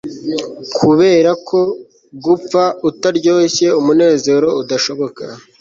[0.77, 1.59] kuberako
[2.25, 5.23] gupfa utaryoshye umunezero udashoboka